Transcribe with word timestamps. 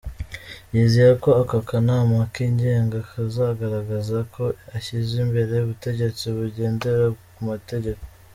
Yizeye 0.73 1.13
ko 1.23 1.29
aka 1.41 1.59
kanama 1.69 2.17
kigenga 2.33 2.97
kazagaragaza 3.09 4.17
ko 4.33 4.43
ashyize 4.77 5.13
imbere 5.25 5.53
ubutegetsi 5.57 6.23
bugendera 6.35 7.05
ku 7.33 7.39
mategeko. 7.51 8.01